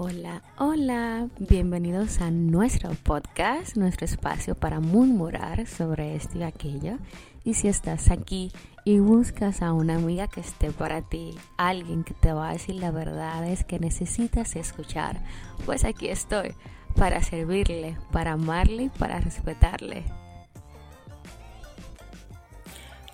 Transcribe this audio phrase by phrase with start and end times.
[0.00, 6.98] Hola, hola, bienvenidos a nuestro podcast, nuestro espacio para murmurar sobre esto y aquello.
[7.42, 8.52] Y si estás aquí
[8.84, 12.76] y buscas a una amiga que esté para ti, alguien que te va a decir
[12.76, 15.20] la verdad es que necesitas escuchar,
[15.66, 16.54] pues aquí estoy
[16.94, 20.04] para servirle, para amarle y para respetarle.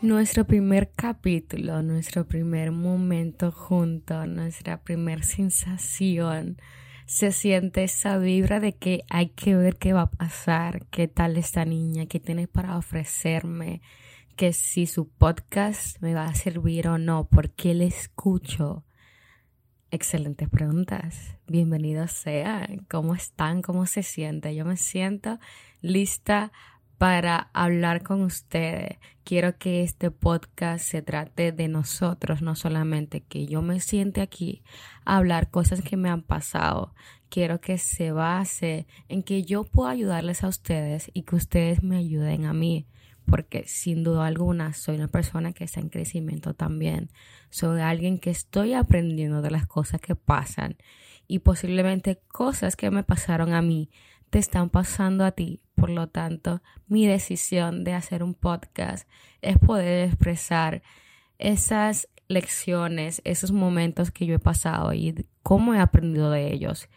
[0.05, 6.59] Nuestro primer capítulo, nuestro primer momento junto, nuestra primera sensación,
[7.07, 11.37] se siente esa vibra de que hay que ver qué va a pasar, qué tal
[11.37, 13.83] esta niña, qué tiene para ofrecerme,
[14.37, 18.85] que si su podcast me va a servir o no, por qué le escucho.
[19.91, 21.37] Excelentes preguntas.
[21.47, 22.85] Bienvenidos sean.
[22.91, 23.63] ¿Cómo están?
[23.63, 24.55] ¿Cómo se siente?
[24.55, 25.39] Yo me siento
[25.83, 26.51] lista
[26.99, 28.99] para hablar con ustedes.
[29.25, 34.63] Quiero que este podcast se trate de nosotros, no solamente que yo me siente aquí
[35.05, 36.95] a hablar cosas que me han pasado.
[37.31, 41.97] Quiero que se base en que yo pueda ayudarles a ustedes y que ustedes me
[41.97, 42.87] ayuden a mí,
[43.27, 47.11] porque sin duda alguna soy una persona que está en crecimiento también.
[47.51, 50.77] Soy alguien que estoy aprendiendo de las cosas que pasan
[51.27, 53.91] y posiblemente cosas que me pasaron a mí
[54.39, 55.61] están pasando a ti.
[55.75, 59.09] Por lo tanto, mi decisión de hacer un podcast
[59.43, 60.83] es poder expresar
[61.39, 66.89] esas lecciones, esos momentos que yo he pasado y cómo he aprendido de ellos.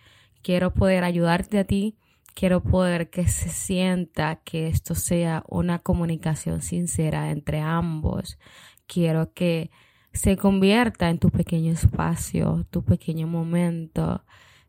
[0.41, 1.97] Quiero poder ayudarte a ti,
[2.33, 8.37] quiero poder que se sienta que esto sea una comunicación sincera entre ambos.
[8.85, 9.69] Quiero que
[10.13, 14.23] se convierta en tu pequeño espacio, tu pequeño momento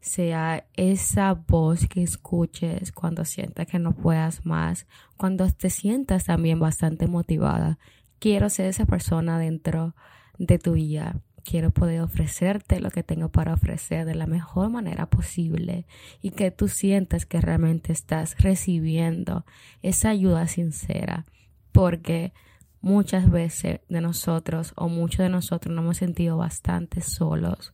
[0.08, 6.58] sea esa voz que escuches cuando sientas que no puedas más, cuando te sientas también
[6.58, 7.78] bastante motivada.
[8.18, 9.94] Quiero ser esa persona dentro
[10.38, 11.20] de tu vida.
[11.44, 15.86] Quiero poder ofrecerte lo que tengo para ofrecer de la mejor manera posible
[16.20, 19.46] y que tú sientas que realmente estás recibiendo
[19.82, 21.26] esa ayuda sincera.
[21.70, 22.32] Porque
[22.80, 27.72] muchas veces de nosotros o muchos de nosotros nos hemos sentido bastante solos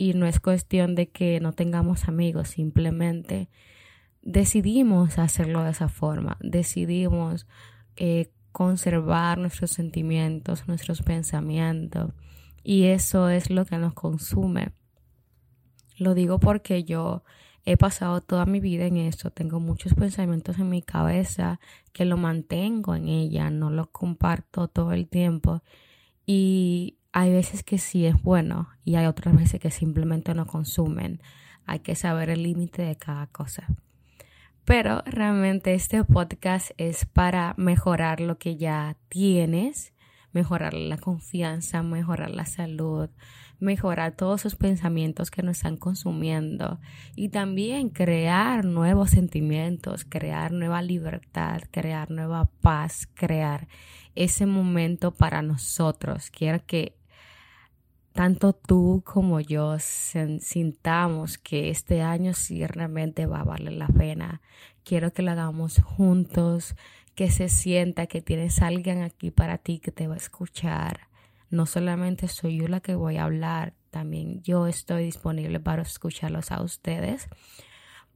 [0.00, 3.50] y no es cuestión de que no tengamos amigos, simplemente
[4.22, 7.46] decidimos hacerlo de esa forma, decidimos
[7.96, 12.14] eh, conservar nuestros sentimientos, nuestros pensamientos
[12.64, 14.72] y eso es lo que nos consume.
[15.98, 17.22] Lo digo porque yo
[17.66, 21.60] he pasado toda mi vida en eso, tengo muchos pensamientos en mi cabeza
[21.92, 25.62] que lo mantengo en ella, no lo comparto todo el tiempo.
[26.24, 31.20] Y hay veces que sí es bueno y hay otras veces que simplemente no consumen.
[31.66, 33.66] Hay que saber el límite de cada cosa.
[34.64, 39.92] Pero realmente este podcast es para mejorar lo que ya tienes,
[40.32, 43.10] mejorar la confianza, mejorar la salud,
[43.58, 46.80] mejorar todos esos pensamientos que nos están consumiendo
[47.16, 53.66] y también crear nuevos sentimientos, crear nueva libertad, crear nueva paz, crear
[54.14, 56.30] ese momento para nosotros.
[56.30, 56.99] Quiero que
[58.20, 64.42] tanto tú como yo sintamos que este año sí realmente va a valer la pena.
[64.84, 66.76] Quiero que lo hagamos juntos,
[67.14, 71.08] que se sienta que tienes alguien aquí para ti que te va a escuchar.
[71.48, 76.52] No solamente soy yo la que voy a hablar, también yo estoy disponible para escucharlos
[76.52, 77.26] a ustedes.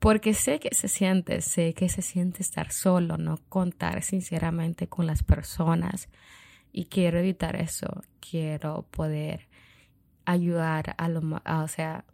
[0.00, 5.06] Porque sé que se siente, sé que se siente estar solo, no contar sinceramente con
[5.06, 6.10] las personas.
[6.72, 8.02] Y quiero evitar eso.
[8.20, 9.48] Quiero poder
[10.24, 12.04] ayudar a lo o sea,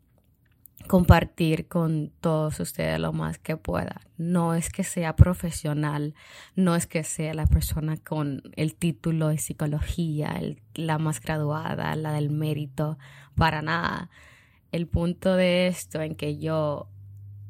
[0.86, 4.00] compartir con todos ustedes lo más que pueda.
[4.16, 6.14] No es que sea profesional,
[6.56, 10.40] no es que sea la persona con el título de psicología,
[10.74, 12.98] la más graduada, la del mérito,
[13.34, 14.10] para nada.
[14.72, 16.88] El punto de esto en que yo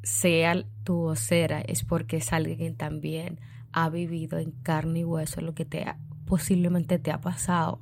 [0.02, 3.38] sea tu vocera es porque es alguien también
[3.72, 5.84] ha vivido en carne y hueso lo que te
[6.24, 7.80] posiblemente te ha pasado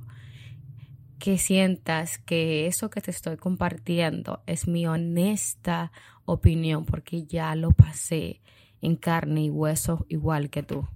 [1.19, 5.93] que sientas que eso que te estoy compartiendo es mi honesta
[6.25, 8.41] opinión porque ya lo pasé
[8.81, 10.89] en carne y hueso igual que tú.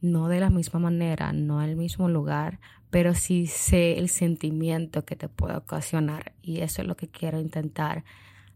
[0.00, 2.58] No de la misma manera, no en el mismo lugar,
[2.90, 7.40] pero sí sé el sentimiento que te puede ocasionar y eso es lo que quiero
[7.40, 8.04] intentar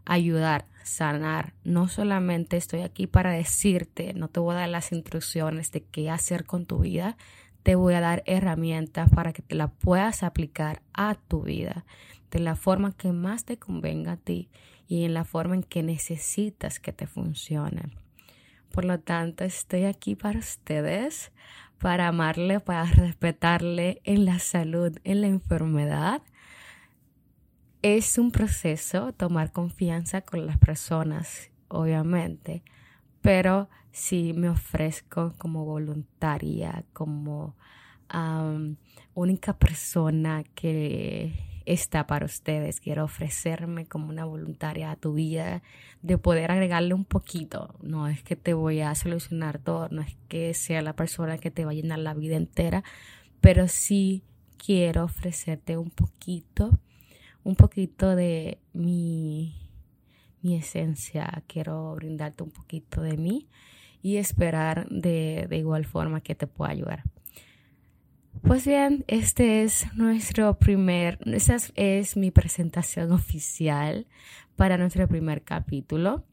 [0.05, 1.55] ayudar, sanar.
[1.65, 6.11] No solamente estoy aquí para decirte, no te voy a dar las instrucciones de qué
[6.11, 7.17] hacer con tu vida,
[7.67, 11.85] te voy a dar herramientas para que te la puedas aplicar a tu vida
[12.31, 14.49] de la forma que más te convenga a ti
[14.87, 17.91] y en la forma en que necesitas que te funcione.
[18.71, 21.33] Por lo tanto, estoy aquí para ustedes,
[21.79, 26.23] para amarle, para respetarle en la salud, en la enfermedad.
[27.83, 32.63] es un proceso tomar confianza con las personas, obviamente,
[33.27, 37.57] pero si me ofrezco como voluntaria, como
[39.15, 41.33] única persona que
[41.65, 42.79] está para ustedes.
[42.79, 45.65] Quiero ofrecerme como una voluntaria a tu vida,
[46.03, 47.75] de poder agregarle un poquito.
[47.83, 51.51] No es que te voy a solucionar todo, no es que sea la persona que
[51.51, 52.85] te va a llenar la vida entera,
[53.41, 54.23] pero sí
[54.57, 56.79] quiero ofrecerte un poquito,
[57.43, 59.66] un poquito de mi,
[60.47, 61.43] mi esencia.
[61.49, 63.49] Quiero brindarte un poquito de mí
[64.01, 67.03] y esperar de, de igual forma que te pueda ayudar.
[68.43, 74.07] Pues bien, este es nuestro primer, esa es mi presentación oficial
[74.55, 76.25] para nuestro primer capítulo.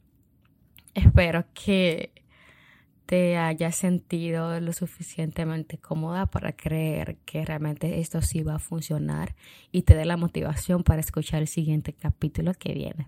[0.94, 2.12] Espero que
[3.08, 9.36] te hayas sentido lo suficientemente cómoda para creer que realmente esto sí va a funcionar
[9.72, 13.08] y te dé la motivación para escuchar el siguiente capítulo que viene.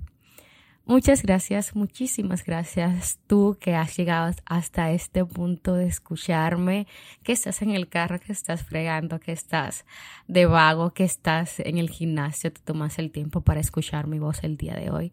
[0.87, 6.85] Muchas gracias, muchísimas gracias tú que has llegado hasta este punto de escucharme,
[7.23, 9.83] que estás en el carro, que estás fregando, que estás
[10.27, 14.43] de vago, que estás en el gimnasio, te tomas el tiempo para escuchar mi voz
[14.43, 15.11] el día de hoy.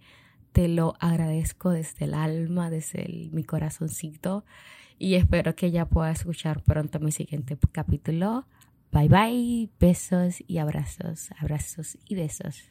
[0.53, 4.45] Te lo agradezco desde el alma, desde mi corazoncito
[4.99, 8.47] y espero que ya puedas escuchar pronto mi siguiente capítulo.
[8.93, 12.63] Bye bye, besos y abrazos, abrazos y besos.